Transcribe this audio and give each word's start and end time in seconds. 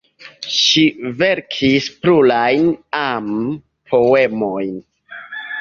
Ŝi 0.53 0.85
verkis 1.19 1.91
plurajn 2.05 2.65
am-poemojn. 3.03 4.77